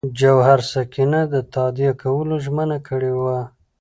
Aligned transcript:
جواهر 0.19 0.59
سینګه 0.71 1.21
د 1.33 1.35
تادیه 1.53 1.91
کولو 2.01 2.35
ژمنه 2.45 2.77
کړې 2.87 3.13
وه. 3.21 3.39